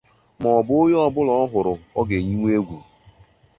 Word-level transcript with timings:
maọbụ 0.41 0.73
na 0.75 0.79
onye 0.85 0.97
ọbụla 1.07 1.33
ọ 1.43 1.45
hụrụ 1.51 1.73
na 1.79 1.83
ọ 1.99 2.01
ga-eyinwu 2.07 2.47
egwu 2.57 2.77